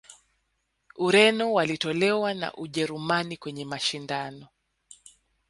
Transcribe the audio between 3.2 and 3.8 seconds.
kwenye